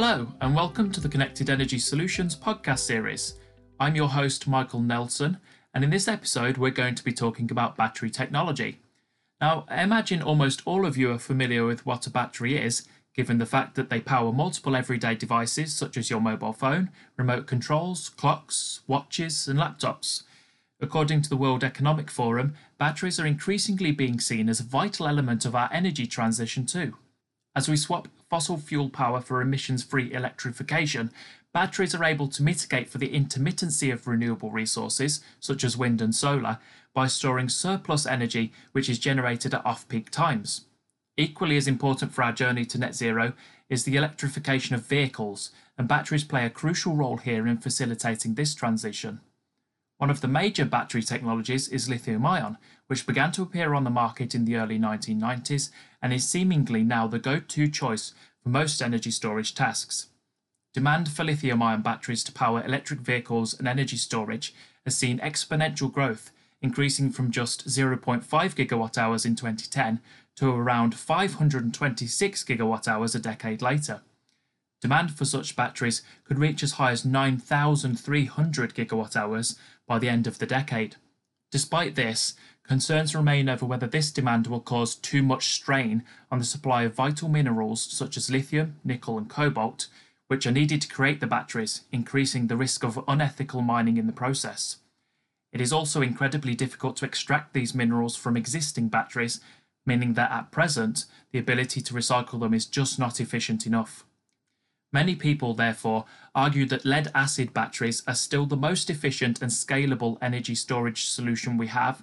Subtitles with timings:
[0.00, 3.34] Hello, and welcome to the Connected Energy Solutions podcast series.
[3.80, 5.38] I'm your host, Michael Nelson,
[5.74, 8.78] and in this episode, we're going to be talking about battery technology.
[9.40, 13.38] Now, I imagine almost all of you are familiar with what a battery is, given
[13.38, 18.08] the fact that they power multiple everyday devices such as your mobile phone, remote controls,
[18.08, 20.22] clocks, watches, and laptops.
[20.80, 25.44] According to the World Economic Forum, batteries are increasingly being seen as a vital element
[25.44, 26.94] of our energy transition too.
[27.56, 31.10] As we swap fossil fuel power for emissions free electrification,
[31.52, 36.14] batteries are able to mitigate for the intermittency of renewable resources, such as wind and
[36.14, 36.58] solar,
[36.94, 40.66] by storing surplus energy which is generated at off peak times.
[41.16, 43.32] Equally as important for our journey to net zero
[43.68, 48.54] is the electrification of vehicles, and batteries play a crucial role here in facilitating this
[48.54, 49.20] transition.
[49.98, 52.56] One of the major battery technologies is lithium ion,
[52.86, 55.70] which began to appear on the market in the early 1990s
[56.02, 60.08] and is seemingly now the go to choice for most energy storage tasks.
[60.74, 64.54] Demand for lithium ion batteries to power electric vehicles and energy storage
[64.84, 70.00] has seen exponential growth, increasing from just 0.5 gigawatt hours in 2010
[70.36, 74.02] to around 526 gigawatt hours a decade later.
[74.80, 80.26] Demand for such batteries could reach as high as 9,300 gigawatt hours by the end
[80.26, 80.96] of the decade.
[81.50, 82.34] Despite this,
[82.68, 86.94] concerns remain over whether this demand will cause too much strain on the supply of
[86.94, 89.88] vital minerals such as lithium, nickel, and cobalt,
[90.28, 94.12] which are needed to create the batteries, increasing the risk of unethical mining in the
[94.12, 94.76] process.
[95.50, 99.40] It is also incredibly difficult to extract these minerals from existing batteries,
[99.86, 104.04] meaning that at present, the ability to recycle them is just not efficient enough.
[104.92, 110.18] Many people, therefore, argue that lead acid batteries are still the most efficient and scalable
[110.20, 112.02] energy storage solution we have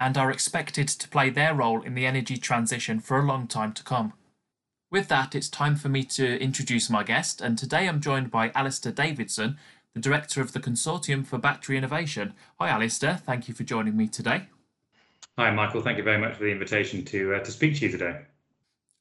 [0.00, 3.72] and are expected to play their role in the energy transition for a long time
[3.72, 4.12] to come.
[4.90, 8.52] With that, it's time for me to introduce my guest, and today I'm joined by
[8.54, 9.58] Alistair Davidson,
[9.92, 12.34] the Director of the Consortium for Battery Innovation.
[12.60, 13.16] Hi, Alistair.
[13.16, 14.48] Thank you for joining me today.
[15.36, 15.82] Hi, Michael.
[15.82, 18.20] Thank you very much for the invitation to, uh, to speak to you today.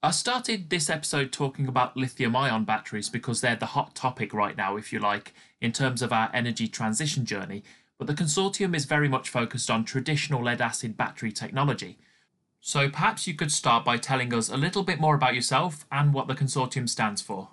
[0.02, 4.58] I started this episode talking about lithium ion batteries because they're the hot topic right
[4.58, 7.64] now, if you like, in terms of our energy transition journey.
[8.04, 12.00] But the consortium is very much focused on traditional lead acid battery technology.
[12.60, 16.14] So perhaps you could start by telling us a little bit more about yourself and
[16.14, 17.48] what the consortium stands for.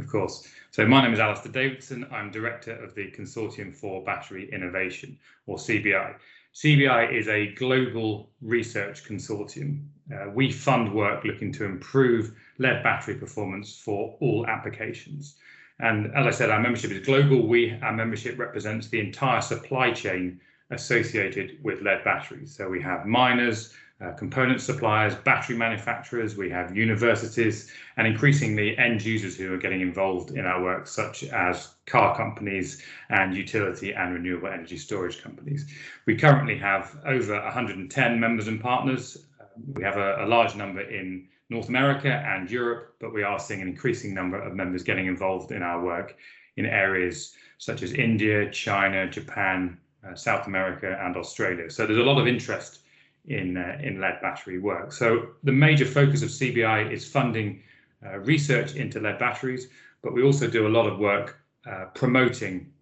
[0.00, 0.48] Of course.
[0.72, 2.08] So my name is Alistair Davidson.
[2.10, 6.16] I'm Director of the Consortium for Battery Innovation, or CBI.
[6.56, 9.86] CBI is a global research consortium.
[10.12, 15.36] Uh, we fund work looking to improve lead battery performance for all applications.
[15.80, 17.46] And as I said, our membership is global.
[17.46, 20.40] We our membership represents the entire supply chain
[20.70, 22.54] associated with lead batteries.
[22.54, 29.04] So we have miners, uh, component suppliers, battery manufacturers, we have universities, and increasingly end
[29.04, 34.14] users who are getting involved in our work, such as car companies and utility and
[34.14, 35.66] renewable energy storage companies.
[36.06, 39.26] We currently have over 110 members and partners.
[39.74, 43.62] we have a, a large number in North America and Europe, but we are seeing
[43.62, 46.16] an increasing number of members getting involved in our work
[46.56, 51.70] in areas such as India, China, Japan, uh, South America, and Australia.
[51.70, 52.80] So there's a lot of interest
[53.26, 54.92] in, uh, in lead battery work.
[54.92, 57.62] So the major focus of CBI is funding
[58.04, 59.68] uh, research into lead batteries,
[60.02, 62.72] but we also do a lot of work uh, promoting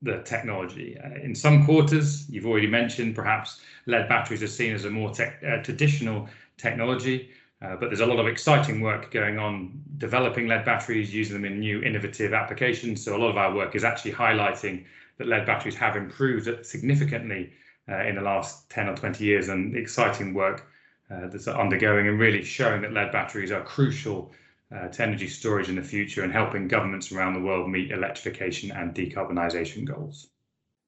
[0.00, 0.98] the technology.
[0.98, 5.10] Uh, in some quarters, you've already mentioned, perhaps lead batteries are seen as a more
[5.10, 7.30] te uh, traditional technology,
[7.62, 11.44] uh, but there's a lot of exciting work going on developing lead batteries, using them
[11.44, 13.04] in new innovative applications.
[13.04, 14.84] So a lot of our work is actually highlighting
[15.18, 17.52] that lead batteries have improved significantly
[17.88, 20.66] uh, in the last 10 or 20 years and exciting work
[21.10, 24.32] uh, that's undergoing and really showing that lead batteries are crucial
[24.74, 28.72] uh, to energy storage in the future and helping governments around the world meet electrification
[28.72, 30.28] and decarbonisation goals.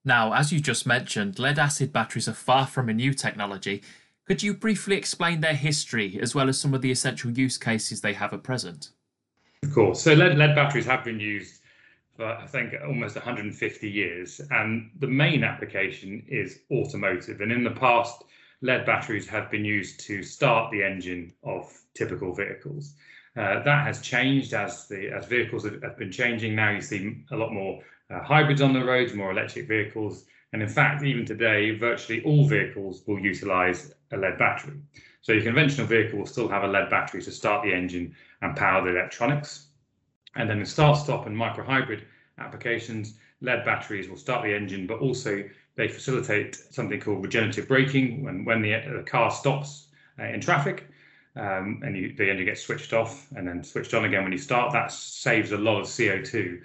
[0.04, 3.82] Now, as you just mentioned, lead acid batteries are far from a new technology.
[4.26, 8.00] Could you briefly explain their history as well as some of the essential use cases
[8.00, 8.91] they have at present?
[9.62, 10.03] Of course.
[10.03, 11.60] So, lead, lead batteries have been used
[12.16, 14.41] for I think almost 150 years.
[14.50, 17.41] And the main application is automotive.
[17.41, 18.24] And in the past,
[18.60, 22.94] lead batteries have been used to start the engine of typical vehicles.
[23.36, 26.54] Uh, that has changed as the as vehicles have, have, been changing.
[26.54, 30.24] Now you see a lot more uh, hybrids on the roads, more electric vehicles,
[30.54, 34.74] and in fact, even today, virtually all vehicles will utilize a lead battery.
[35.21, 38.54] So your conventional vehicle will still have a lead battery to start the engine and
[38.54, 39.66] power the electronics.
[40.36, 42.04] And then in start, stop, and micro hybrid
[42.39, 45.42] applications, lead batteries will start the engine, but also
[45.74, 49.89] they facilitate something called regenerative braking when, when the, the car stops
[50.21, 50.86] uh, in traffic.
[51.34, 54.39] um, and you, the engine gets switched off and then switched on again when you
[54.39, 54.72] start.
[54.72, 56.60] That saves a lot of CO2.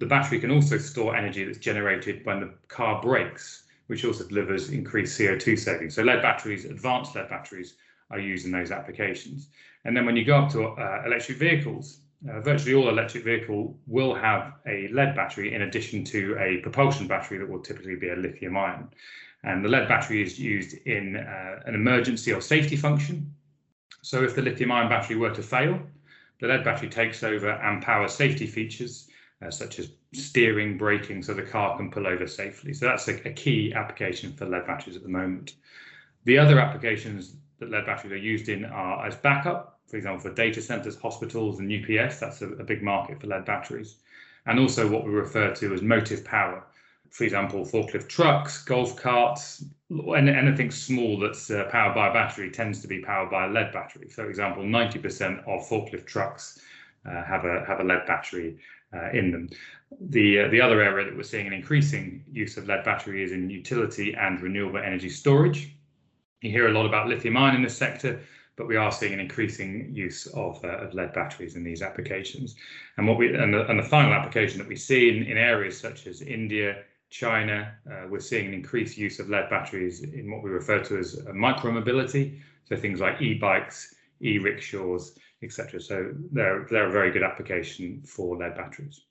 [0.00, 4.70] The battery can also store energy that's generated when the car brakes, which also delivers
[4.70, 5.94] increased CO2 savings.
[5.94, 7.74] So lead batteries, advanced lead batteries,
[8.10, 9.48] are used in those applications.
[9.84, 13.78] And then when you go up to uh, electric vehicles, uh, virtually all electric vehicle
[13.86, 18.08] will have a lead battery in addition to a propulsion battery that will typically be
[18.08, 18.88] a lithium ion.
[19.44, 23.34] And the lead battery is used in uh, an emergency or safety function.
[24.00, 25.78] So if the lithium ion battery were to fail,
[26.40, 29.09] the lead battery takes over and powers safety features
[29.42, 32.72] uh, such as steering, braking, so the car can pull over safely.
[32.74, 35.54] So that's a, a, key application for lead batteries at the moment.
[36.24, 40.34] The other applications that lead batteries are used in are as backup, for example, for
[40.34, 42.20] data centers, hospitals, and UPS.
[42.20, 43.96] That's a, a big market for lead batteries.
[44.46, 46.64] And also what we refer to as motive power.
[47.10, 52.50] For example, forklift trucks, golf carts, and anything small that's uh, powered by a battery
[52.50, 54.08] tends to be powered by a lead battery.
[54.08, 56.60] For example, 90% of forklift trucks
[57.04, 58.58] uh, have a have a lead battery
[58.94, 59.48] uh, in them.
[60.00, 63.32] The uh, the other area that we're seeing an increasing use of lead battery is
[63.32, 65.74] in utility and renewable energy storage.
[66.42, 68.20] You hear a lot about lithium ion in this sector,
[68.56, 72.56] but we are seeing an increasing use of, uh, of lead batteries in these applications.
[72.96, 75.78] And what we and the, and the final application that we see in, in areas
[75.78, 80.42] such as India, China, uh, we're seeing an increased use of lead batteries in what
[80.42, 85.80] we refer to as micromobility, so things like e-bikes, e-rickshaws, etc.
[85.80, 89.02] So they're they're a very good application for lead batteries.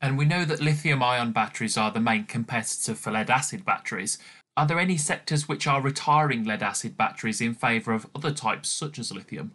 [0.00, 4.18] And we know that lithium ion batteries are the main competitor for lead acid batteries.
[4.56, 8.68] Are there any sectors which are retiring lead acid batteries in favour of other types,
[8.68, 9.52] such as lithium?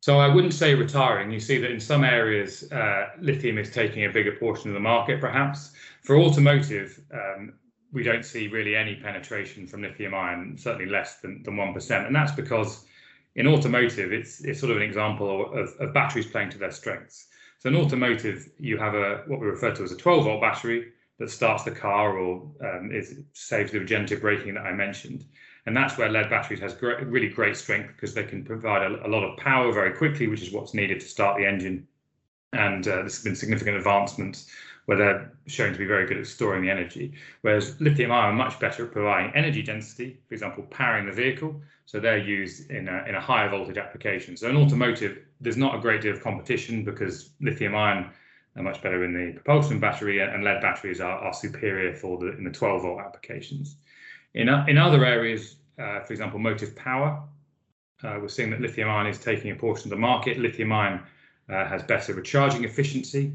[0.00, 1.30] So I wouldn't say retiring.
[1.30, 4.80] You see that in some areas, uh, lithium is taking a bigger portion of the
[4.80, 5.72] market, perhaps.
[6.02, 7.54] For automotive, um,
[7.92, 12.06] we don't see really any penetration from lithium ion, certainly less than, than 1%.
[12.06, 12.85] And that's because
[13.36, 17.28] in automotive, it's, it's sort of an example of, of batteries playing to their strengths.
[17.58, 20.92] So in automotive, you have a what we refer to as a 12 volt battery,
[21.18, 25.24] that starts the car or um, is saves the regenerative braking that I mentioned.
[25.64, 29.06] And that's where lead batteries has great, really great strength because they can provide a,
[29.06, 31.88] a, lot of power very quickly, which is what's needed to start the engine.
[32.52, 34.50] And uh, there's been significant advancements
[34.86, 37.12] where they're shown to be very good at storing the energy.
[37.42, 41.60] Whereas lithium ion are much better at providing energy density, for example, powering the vehicle.
[41.84, 44.36] So they're used in a, in a higher voltage application.
[44.36, 48.10] So in automotive, there's not a great deal of competition because lithium ion
[48.56, 52.36] are much better in the propulsion battery, and lead batteries are, are superior for the
[52.38, 53.76] in the 12 volt applications.
[54.34, 57.22] In, in other areas, uh, for example, motive power,
[58.02, 60.38] uh, we're seeing that lithium ion is taking a portion of the market.
[60.38, 61.00] Lithium ion
[61.48, 63.32] uh, has better recharging efficiency.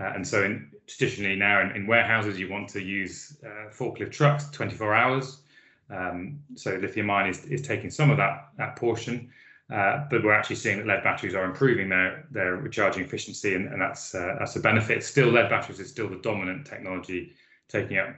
[0.00, 4.12] Uh, and so in, traditionally now in, in, warehouses, you want to use uh, forklift
[4.12, 5.42] trucks 24 hours.
[5.90, 9.30] Um, so lithium ion is, is taking some of that, that portion.
[9.72, 13.68] Uh, but we're actually seeing that lead batteries are improving their their recharging efficiency, and,
[13.68, 15.04] and that's uh, that's a benefit.
[15.04, 17.34] Still, lead batteries is still the dominant technology,
[17.68, 18.16] taking up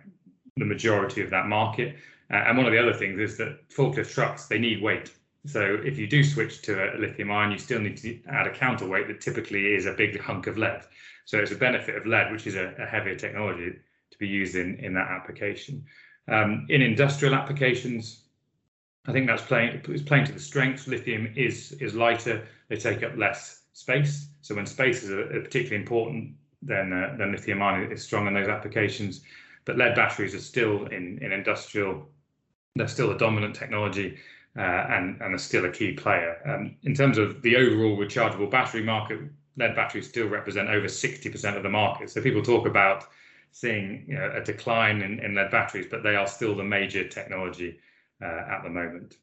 [0.56, 1.97] the majority of that market.
[2.31, 5.11] Uh, and one of the other things is that forklift trucks they need weight.
[5.47, 8.53] So if you do switch to a lithium ion, you still need to add a
[8.53, 10.82] counterweight that typically is a big hunk of lead.
[11.31, 13.71] So it's a benefit of lead, which is a, a heavier technology,
[14.11, 15.85] to be used in in that application.
[16.27, 18.25] Um, in industrial applications,
[19.06, 20.89] I think that's playing it's playing to the strengths.
[20.89, 24.27] Lithium is is lighter; they take up less space.
[24.41, 28.27] So when space is a, a particularly important, then uh, then lithium ion is strong
[28.27, 29.20] in those applications.
[29.67, 32.08] But lead batteries are still in in industrial;
[32.75, 34.19] they're still a dominant technology.
[34.58, 36.32] Uh, and and are still a key player.
[36.44, 39.20] Um, in terms of the overall rechargeable battery market,
[39.60, 42.10] lead batteries still represent over 60% of the market.
[42.10, 43.05] So people talk about
[43.52, 47.06] seeing you know, a decline in, in lead batteries, but they are still the major
[47.06, 47.79] technology
[48.22, 49.17] uh, at the moment.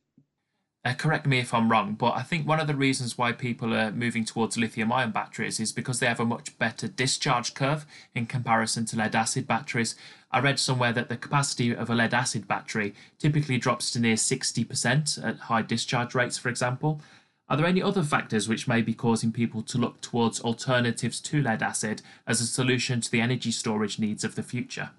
[0.85, 3.73] Uh, correct me if I'm wrong, but I think one of the reasons why people
[3.73, 7.85] are moving towards lithium ion batteries is because they have a much better discharge curve
[8.15, 9.95] in comparison to lead acid batteries.
[10.31, 14.15] I read somewhere that the capacity of a lead acid battery typically drops to near
[14.15, 17.01] 60% at high discharge rates, for example.
[17.49, 21.41] Are there any other factors which may be causing people to look towards alternatives to
[21.41, 24.89] lead acid as a solution to the energy storage needs of the future?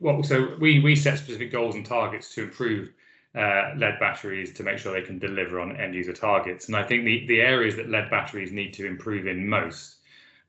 [0.00, 2.90] Well, so we, we set specific goals and targets to improve
[3.34, 6.66] uh, lead batteries to make sure they can deliver on end user targets.
[6.66, 9.96] And I think the, the areas that lead batteries need to improve in most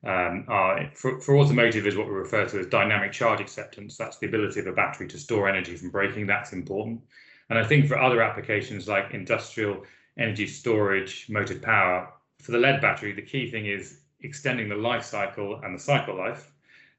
[0.05, 3.95] um, are for, for automotive is what we refer to as dynamic charge acceptance.
[3.97, 6.25] That's the ability of a battery to store energy from braking.
[6.25, 7.01] That's important.
[7.50, 9.83] And I think for other applications like industrial
[10.17, 15.03] energy storage, motive power, for the lead battery, the key thing is extending the life
[15.03, 16.51] cycle and the cycle life,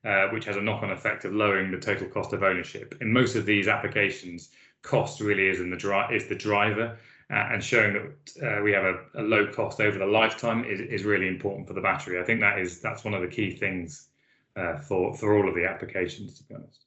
[0.04, 2.96] uh, which has a knock on effect of lowering the total cost of ownership.
[3.00, 4.50] In most of these applications,
[4.82, 6.98] cost really is in the dri- is the driver,
[7.30, 10.80] uh, and showing that uh, we have a, a, low cost over the lifetime is,
[10.80, 12.20] is really important for the battery.
[12.20, 14.08] I think that is that's one of the key things
[14.56, 16.84] uh, for for all of the applications, to be honest.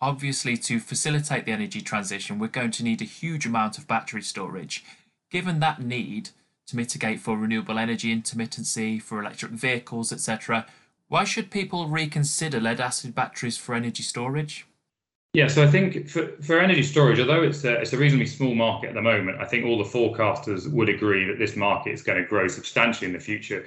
[0.00, 4.22] Obviously, to facilitate the energy transition, we're going to need a huge amount of battery
[4.22, 4.84] storage.
[5.30, 6.30] Given that need
[6.66, 10.66] to mitigate for renewable energy intermittency, for electric vehicles, etc.,
[11.08, 14.66] why should people reconsider lead acid batteries for energy storage?
[15.34, 18.54] Yeah, so I think for, for energy storage, although it's a, it's a reasonably small
[18.54, 22.02] market at the moment, I think all the forecasters would agree that this market is
[22.02, 23.66] going to grow substantially in the future,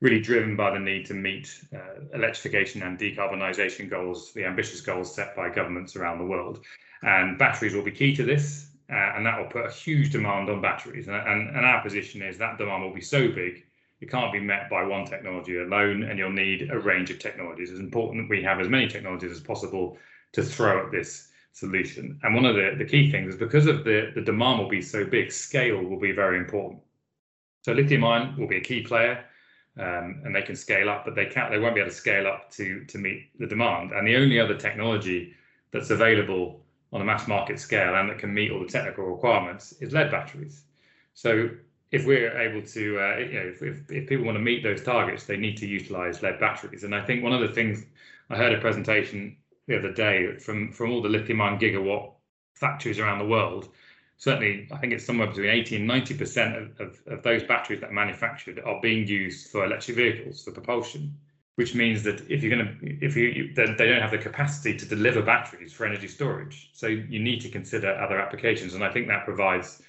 [0.00, 5.14] really driven by the need to meet uh, electrification and decarbonisation goals, the ambitious goals
[5.14, 6.64] set by governments around the world.
[7.02, 10.50] And batteries will be key to this, uh, and that will put a huge demand
[10.50, 11.08] on batteries.
[11.08, 13.64] And, and, and our position is that demand will be so big
[14.02, 17.70] it can't be met by one technology alone, and you'll need a range of technologies.
[17.70, 19.96] It's important that we have as many technologies as possible
[20.32, 22.18] to throw at this solution.
[22.24, 24.82] And one of the, the key things is because of the, the demand will be
[24.82, 26.82] so big, scale will be very important.
[27.62, 29.24] So lithium ion will be a key player.
[29.78, 31.50] Um, and they can scale up, but they can't.
[31.50, 33.92] They won't be able to scale up to to meet the demand.
[33.92, 35.32] And the only other technology
[35.72, 36.61] that's available
[36.92, 40.10] on a mass market scale and that can meet all the technical requirements is lead
[40.10, 40.64] batteries.
[41.14, 41.50] So
[41.90, 44.82] if we're able to, uh, you know, if, if, if, people want to meet those
[44.82, 46.84] targets, they need to utilize lead batteries.
[46.84, 47.84] And I think one of the things
[48.30, 52.12] I heard a presentation the other day from from all the lithium ion gigawatt
[52.54, 53.68] factories around the world.
[54.16, 57.80] Certainly, I think it's somewhere between 80 and 90 percent of, of, of those batteries
[57.80, 61.14] that are manufactured are being used for electric vehicles for propulsion.
[61.56, 64.74] Which means that if you're going to, if you, you they don't have the capacity
[64.74, 68.74] to deliver batteries for energy storage, so you need to consider other applications.
[68.74, 69.82] And I think that provides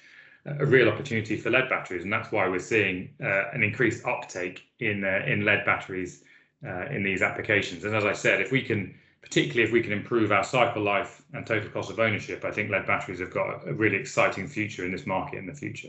[0.44, 4.62] a real opportunity for lead batteries, and that's why we're seeing uh, an increased uptake
[4.80, 6.22] in uh, in lead batteries
[6.66, 7.84] uh, in these applications.
[7.84, 11.22] And as I said, if we can, particularly if we can improve our cycle life
[11.32, 14.84] and total cost of ownership, I think lead batteries have got a really exciting future
[14.84, 15.88] in this market in the future.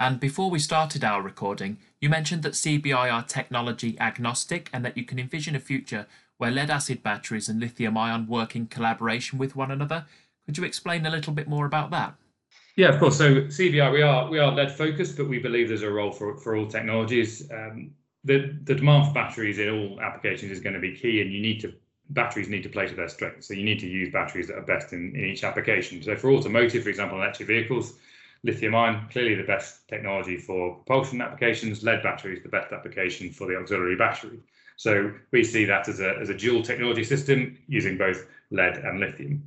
[0.00, 4.96] And before we started our recording, you mentioned that CBI are technology agnostic and that
[4.96, 6.06] you can envision a future
[6.38, 10.06] where lead acid batteries and lithium ion work in collaboration with one another.
[10.46, 12.14] Could you explain a little bit more about that?
[12.76, 13.18] Yeah, of course.
[13.18, 16.34] So CBI, we are we are lead focused, but we believe there's a role for
[16.38, 17.50] for all technologies.
[17.50, 17.90] Um,
[18.24, 21.42] the the demand for batteries in all applications is going to be key, and you
[21.42, 21.74] need to
[22.08, 23.48] batteries need to play to their strengths.
[23.48, 26.02] So you need to use batteries that are best in, in each application.
[26.02, 27.98] So for automotive, for example, electric vehicles,
[28.42, 31.82] lithium ion clearly the best technology for propulsion applications.
[31.82, 34.40] Lead batteries the best application for the auxiliary battery.
[34.76, 39.00] So we see that as a as a dual technology system using both lead and
[39.00, 39.42] lithium.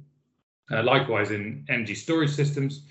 [0.71, 2.83] Uh, likewise, in energy storage systems,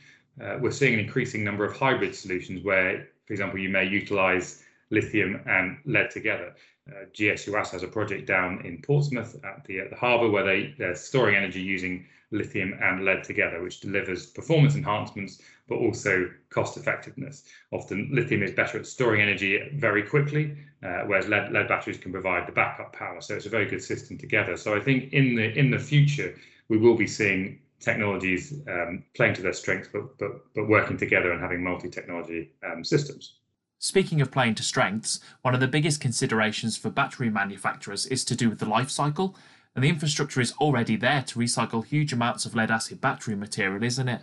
[0.43, 4.63] uh, we're seeing an increasing number of hybrid solutions where, for example, you may utilize
[4.91, 6.55] lithium and lead together.
[6.89, 10.45] Uh, GS Yuasa has a project down in Portsmouth at the, at the harbour where
[10.45, 16.29] they, they're storing energy using lithium and lead together, which delivers performance enhancements, but also
[16.51, 17.45] cost effectiveness.
[17.71, 22.11] Often lithium is better at storing energy very quickly, uh, whereas lead, lead batteries can
[22.11, 23.21] provide the backup power.
[23.21, 24.57] So it's a very good system together.
[24.57, 26.35] So I think in the in the future,
[26.69, 31.33] we will be seeing technologies um, playing to their strengths, but, but, but working together
[31.33, 33.39] and having multi-technology um, systems.
[33.83, 38.37] Speaking of playing to strengths, one of the biggest considerations for battery manufacturers is to
[38.37, 39.35] do with the life cycle,
[39.75, 43.83] and the infrastructure is already there to recycle huge amounts of lead acid battery material,
[43.83, 44.23] isn't it?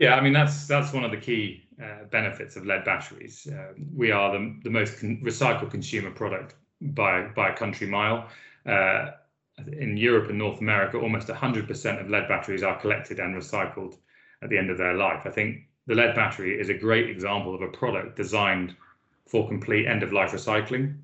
[0.00, 3.46] Yeah, I mean that's that's one of the key uh, benefits of lead batteries.
[3.46, 8.26] Uh, we are the, the most con- recycled consumer product by by a country mile.
[8.66, 9.12] Uh,
[9.78, 13.98] in Europe and North America, almost 100% of lead batteries are collected and recycled
[14.42, 15.20] at the end of their life.
[15.24, 18.76] I think the lead battery is a great example of a product designed
[19.26, 20.96] for complete end of life recycling.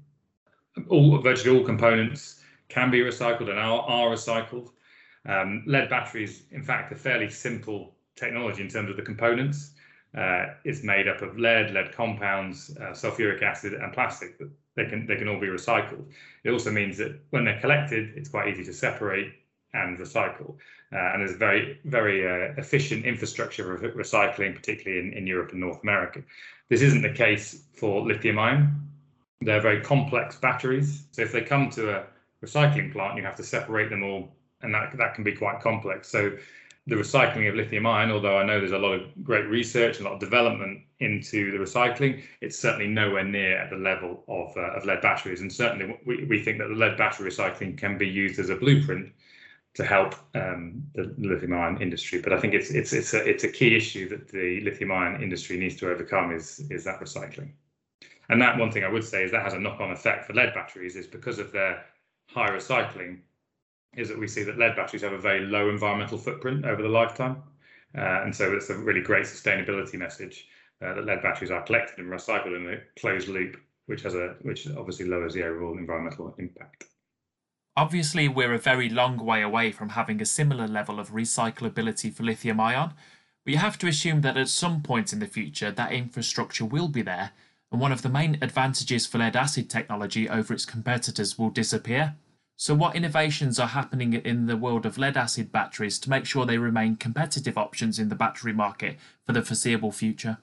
[0.88, 4.70] All virtually all components can be recycled and are, are recycled.
[5.26, 9.72] Um, lead batteries, in fact, a fairly simple technology in terms of the components.
[10.16, 14.38] Uh, it's made up of lead, lead compounds, uh, sulfuric acid, and plastic.
[14.74, 16.04] They can they can all be recycled.
[16.44, 19.32] It also means that when they're collected, it's quite easy to separate
[19.74, 20.56] and recycle.
[20.92, 25.60] Uh, and there's very very uh, efficient infrastructure of recycling, particularly in, in Europe and
[25.60, 26.22] North America.
[26.68, 28.88] This isn't the case for lithium ion.
[29.40, 31.04] They're very complex batteries.
[31.12, 32.06] So if they come to a
[32.44, 34.28] recycling plant, you have to separate them all,
[34.62, 36.08] and that that can be quite complex.
[36.08, 36.32] So
[36.88, 40.06] the recycling of lithium ion, although I know there's a lot of great research and
[40.06, 44.56] a lot of development into the recycling, it's certainly nowhere near at the level of,
[44.56, 45.42] uh, of lead batteries.
[45.42, 48.56] And certainly we, we think that the lead battery recycling can be used as a
[48.56, 49.12] blueprint
[49.78, 52.20] to help um, the lithium ion industry.
[52.20, 55.22] But I think it's it's it's a it's a key issue that the lithium ion
[55.22, 57.50] industry needs to overcome is is that recycling.
[58.28, 60.52] And that one thing I would say is that has a knock-on effect for lead
[60.52, 61.84] batteries is because of their
[62.26, 63.20] high recycling
[63.96, 66.88] is that we see that lead batteries have a very low environmental footprint over the
[66.88, 67.40] lifetime.
[67.96, 70.48] Uh, and so it's a really great sustainability message
[70.82, 73.56] uh, that lead batteries are collected and recycled in a closed loop,
[73.86, 76.84] which has a which obviously lowers the overall environmental impact.
[77.78, 82.24] Obviously, we're a very long way away from having a similar level of recyclability for
[82.24, 82.92] lithium ion,
[83.44, 86.88] but you have to assume that at some point in the future that infrastructure will
[86.88, 87.30] be there,
[87.70, 92.16] and one of the main advantages for lead acid technology over its competitors will disappear.
[92.56, 96.44] So, what innovations are happening in the world of lead acid batteries to make sure
[96.44, 100.38] they remain competitive options in the battery market for the foreseeable future?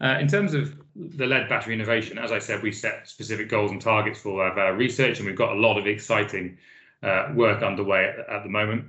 [0.00, 3.70] Uh, in terms of the lead battery innovation, as I said, we set specific goals
[3.70, 6.58] and targets for our research, and we've got a lot of exciting
[7.02, 8.86] uh, work underway at, at, the moment.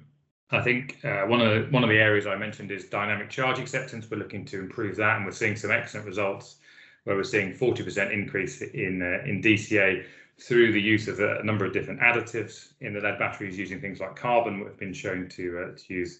[0.52, 3.60] I think uh, one of the, one of the areas I mentioned is dynamic charge
[3.60, 4.10] acceptance.
[4.10, 6.58] We're looking to improve that, and we're seeing some excellent results
[7.04, 10.06] where we're seeing 40% increase in uh, in DCA
[10.40, 14.00] through the use of a number of different additives in the lead batteries using things
[14.00, 16.20] like carbon, which have been shown to, uh, to use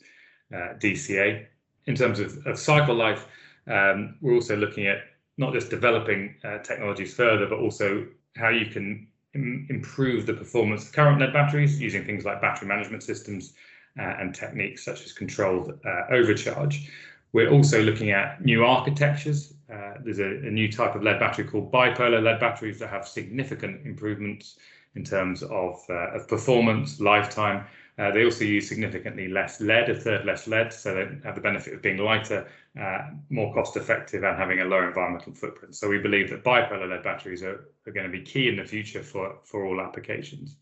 [0.54, 1.46] uh, DCA.
[1.88, 3.28] In terms of, of cycle life,
[3.68, 5.00] um, we're also looking at
[5.38, 10.86] not just developing uh, technologies further, but also how you can Im improve the performance
[10.86, 13.54] of current lead batteries using things like battery management systems
[14.00, 16.90] uh, and techniques such as controlled uh, overcharge.
[17.34, 19.55] We're also looking at new architectures.
[19.72, 23.08] Uh, there's a, a, new type of lead battery called bipolar lead batteries that have
[23.08, 24.58] significant improvements
[24.96, 27.66] in terms of, uh, of performance, lifetime.
[27.98, 31.42] Uh, they also use significantly less lead, a third less lead, so they have the
[31.42, 32.48] benefit of being lighter,
[32.80, 35.76] uh, more cost effective, and having a lower environmental footprint.
[35.76, 38.66] So we believe that bipolar lead batteries are, are going to be key in the
[38.66, 40.58] future for, for all applications.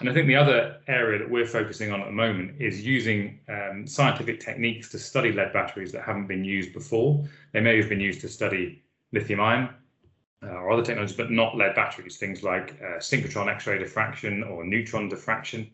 [0.00, 3.40] And I think the other area that we're focusing on at the moment is using
[3.48, 7.24] um, scientific techniques to study lead batteries that haven't been used before.
[7.52, 9.70] They may have been used to study lithium ion
[10.42, 14.64] uh, or other technologies, but not lead batteries, things like uh, synchrotron X-ray diffraction or
[14.64, 15.70] neutron diffraction.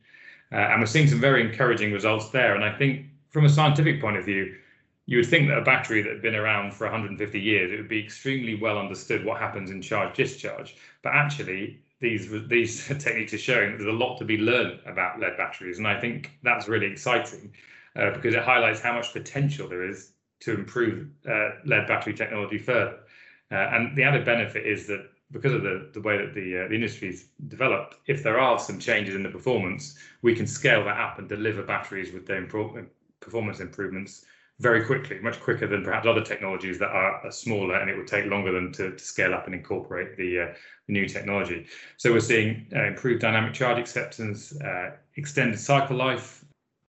[0.52, 2.54] Uh, and we're seeing some very encouraging results there.
[2.54, 4.54] And I think from a scientific point of view,
[5.06, 7.88] you would think that a battery that had been around for 150 years, it would
[7.88, 10.76] be extremely well understood what happens in charge discharge.
[11.02, 15.38] But actually, these these techniques are showing there's a lot to be learned about lead
[15.38, 17.54] batteries, and I think that's really exciting
[17.96, 22.58] uh, because it highlights how much potential there is to improve uh, lead battery technology
[22.58, 22.98] further.
[23.50, 26.68] Uh, and the added benefit is that because of the, the way that the, uh,
[26.68, 30.98] the industry's developed, if there are some changes in the performance, we can scale that
[30.98, 32.84] up and deliver batteries with the improve,
[33.20, 34.26] performance improvements
[34.62, 38.26] very quickly, much quicker than perhaps other technologies that are, smaller and it would take
[38.26, 40.54] longer than to, to scale up and incorporate the, uh,
[40.88, 41.66] new technology.
[41.96, 46.44] So we're seeing uh, improved dynamic charge acceptance, uh, extended cycle life.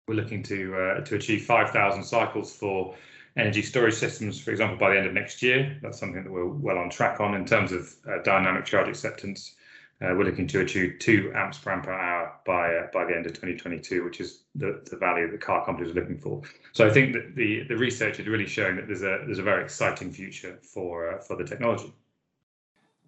[0.08, 2.95] We're looking to uh, to achieve 5,000 cycles for
[3.36, 5.77] energy storage systems, for example, by the end of next year.
[5.82, 9.56] That's something that we're well on track on in terms of uh, dynamic charge acceptance.
[9.99, 13.25] Uh, we're looking to achieve two amps per ampere hour by uh, by the end
[13.25, 16.41] of 2022, which is the, the value that car companies are looking for.
[16.73, 19.43] So I think that the the research is really showing that there's a there's a
[19.43, 21.91] very exciting future for uh, for the technology.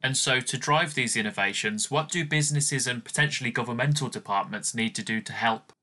[0.01, 5.03] And so, to drive these innovations, what do businesses and potentially governmental departments need to
[5.03, 5.73] do to help?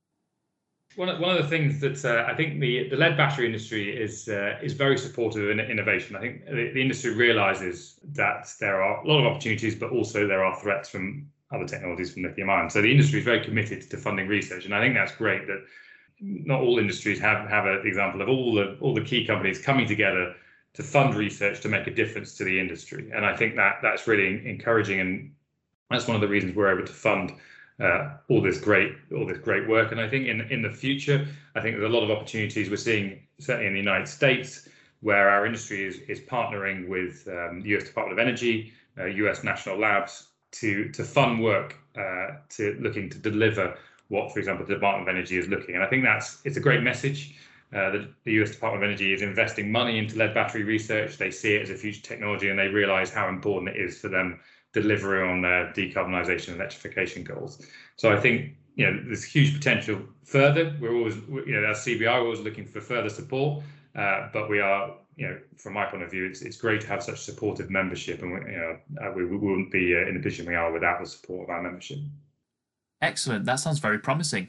[0.96, 3.94] One of, one of the things that uh, I think the, the lead battery industry
[3.94, 6.16] is uh, is very supportive of innovation.
[6.16, 10.26] I think the, the industry realizes that there are a lot of opportunities, but also
[10.26, 12.70] there are threats from other technologies from lithium ion.
[12.70, 15.46] So the industry is very committed to funding research, and I think that's great.
[15.46, 15.64] That
[16.20, 19.86] not all industries have have an example of all the all the key companies coming
[19.86, 20.34] together
[20.74, 23.10] to fund research to make a difference to the industry.
[23.14, 25.32] And I think that that's really encouraging, and
[25.90, 27.32] that's one of the reasons we're able to fund
[27.80, 29.92] uh, all this great all this great work.
[29.92, 32.76] And I think in in the future, I think there's a lot of opportunities we're
[32.76, 34.68] seeing certainly in the United States
[35.00, 37.84] where our industry is is partnering with um, the U.S.
[37.84, 39.44] Department of Energy, uh, U.S.
[39.44, 43.76] national labs to to fund work uh, to looking to deliver
[44.08, 45.74] what, for example, the Department of Energy is looking.
[45.74, 47.34] And I think that's it's a great message.
[47.74, 51.18] Uh, the, the, US Department of Energy is investing money into lead battery research.
[51.18, 54.08] They see it as a future technology and they realize how important it is for
[54.08, 54.38] them
[54.76, 57.66] delivering on their decarbonisation and electrification goals.
[57.96, 60.76] So I think you know there's huge potential further.
[60.80, 64.60] We're always you know as CBI we're always looking for further support, uh, but we
[64.60, 67.70] are you know from my point of view it's it's great to have such supportive
[67.70, 70.54] membership, and we, you know uh, we, we wouldn't be uh, in the position we
[70.54, 71.98] are without the support of our membership.
[73.00, 73.46] Excellent.
[73.46, 74.48] That sounds very promising.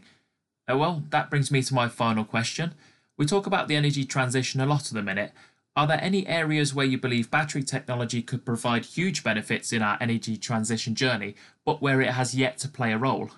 [0.69, 2.73] Uh, well, that brings me to my final question.
[3.17, 5.31] We talk about the energy transition a lot at the minute,
[5.77, 9.95] are there any areas where you believe battery technology could provide huge benefits in our
[10.01, 11.35] energy transition journey,
[11.65, 13.29] but where it has yet to play a role?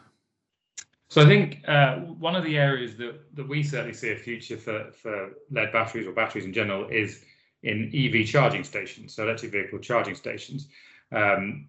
[1.09, 4.55] So I think uh, one of the areas that, that we certainly see a future
[4.55, 7.25] for, for lead batteries or batteries in general is
[7.63, 10.67] in EV charging stations, so electric vehicle charging stations.
[11.11, 11.67] Um,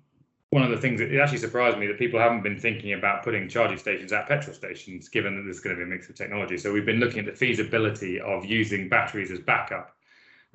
[0.50, 3.24] one of the things that it actually surprised me that people haven't been thinking about
[3.24, 6.14] putting charging stations at petrol stations, given that there's going to be a mix of
[6.14, 6.56] technology.
[6.59, 9.96] So we've been looking at the feasibility of using batteries as backup,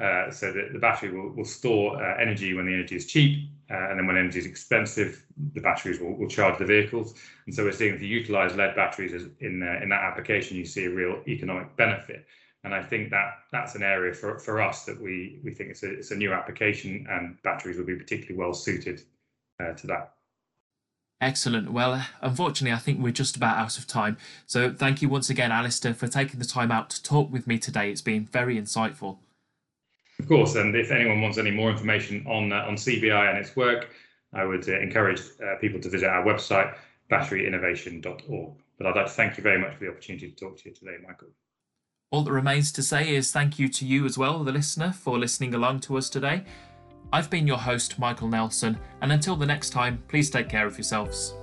[0.02, 3.50] uh, so that the battery will, will store uh, energy when the energy is cheap,
[3.72, 7.16] uh, and then when energy is expensive, the batteries will, will charge the vehicles.
[7.46, 10.66] And so we're seeing if you utilize lead batteries in uh, in that application, you
[10.66, 12.26] see a real economic benefit.
[12.64, 15.84] And I think that that's an area for, for us that we we think it's
[15.84, 19.02] a, it's a new application, and batteries will be particularly well suited
[19.62, 20.14] uh, to that.
[21.22, 21.72] Excellent.
[21.72, 24.18] Well, unfortunately, I think we're just about out of time.
[24.46, 27.58] So thank you once again, Alistair, for taking the time out to talk with me
[27.58, 27.90] today.
[27.90, 29.20] It's been very insightful.
[30.20, 33.56] Of course, and if anyone wants any more information on uh, on CBI and its
[33.56, 33.90] work,
[34.34, 36.76] I would uh, encourage uh, people to visit our website,
[37.12, 38.54] batteryinnovation.org.
[38.78, 40.76] But I'd like to thank you very much for the opportunity to talk to you
[40.76, 41.30] today, Michael.
[42.12, 45.18] All that remains to say is thank you to you as well, the listener, for
[45.18, 46.46] listening along to us today.
[47.12, 50.78] I've been your host, Michael Nelson, and until the next time, please take care of
[50.78, 51.34] yourselves.